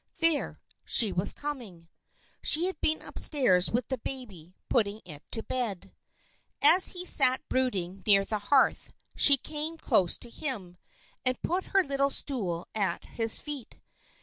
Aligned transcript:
There, 0.19 0.59
she 0.83 1.11
was 1.11 1.31
coming. 1.31 1.87
She 2.41 2.65
had 2.65 2.81
been 2.81 3.03
upstairs 3.03 3.69
with 3.69 3.89
the 3.89 3.99
baby, 3.99 4.55
putting 4.67 4.99
it 5.05 5.21
to 5.29 5.43
bed. 5.43 5.93
As 6.59 6.87
he 6.93 7.05
sat 7.05 7.47
brooding 7.49 8.01
near 8.07 8.25
the 8.25 8.39
hearth, 8.49 8.93
she 9.15 9.37
came 9.37 9.77
close 9.77 10.17
to 10.17 10.29
him, 10.31 10.79
and 11.23 11.39
put 11.43 11.65
her 11.65 11.83
little 11.83 12.09
stool 12.09 12.67
at 12.73 13.03
his 13.05 13.39
feet. 13.39 13.79